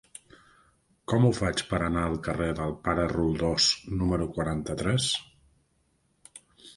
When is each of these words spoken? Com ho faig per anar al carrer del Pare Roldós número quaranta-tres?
Com 1.11 1.25
ho 1.25 1.29
faig 1.39 1.59
per 1.73 1.81
anar 1.87 2.05
al 2.07 2.15
carrer 2.27 2.47
del 2.59 2.73
Pare 2.87 3.05
Roldós 3.11 3.67
número 3.99 4.29
quaranta-tres? 4.39 5.07